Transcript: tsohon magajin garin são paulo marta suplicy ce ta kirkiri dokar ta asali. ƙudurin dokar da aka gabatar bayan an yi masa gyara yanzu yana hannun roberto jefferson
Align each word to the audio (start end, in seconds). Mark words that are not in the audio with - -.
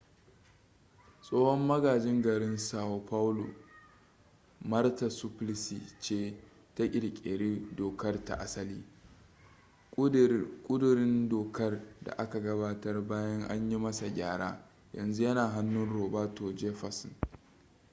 tsohon 1.23 1.61
magajin 1.69 2.21
garin 2.25 2.57
são 2.67 2.99
paulo 3.09 3.45
marta 4.69 5.07
suplicy 5.17 5.77
ce 6.03 6.19
ta 6.75 6.83
kirkiri 6.91 7.51
dokar 7.77 8.25
ta 8.25 8.33
asali. 8.45 8.83
ƙudurin 10.65 11.29
dokar 11.29 11.81
da 12.01 12.11
aka 12.17 12.39
gabatar 12.39 13.07
bayan 13.07 13.43
an 13.51 13.69
yi 13.71 13.77
masa 13.77 14.07
gyara 14.09 14.69
yanzu 14.93 15.23
yana 15.23 15.47
hannun 15.49 15.89
roberto 15.89 16.51
jefferson 16.55 17.15